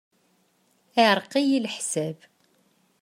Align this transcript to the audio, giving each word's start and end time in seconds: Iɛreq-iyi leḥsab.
Iɛreq-iyi 1.01 1.59
leḥsab. 1.63 2.17